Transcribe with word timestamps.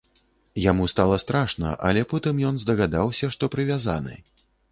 Яму 0.61 0.85
стала 0.93 1.19
страшна, 1.23 1.75
але 1.91 2.01
потым 2.15 2.41
ён 2.49 2.57
здагадаўся, 2.65 3.31
што 3.35 3.53
прывязаны. 3.57 4.15